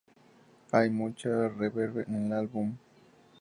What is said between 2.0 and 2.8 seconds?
en el álbum".